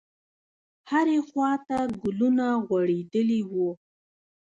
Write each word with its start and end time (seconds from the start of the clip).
هرې 0.89 1.17
خواته 1.27 1.79
ګلونه 2.01 2.47
غوړېدلي 2.67 3.41
وو. 3.51 3.69